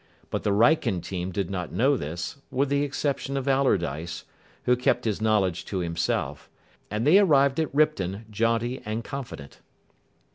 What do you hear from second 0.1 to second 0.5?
But the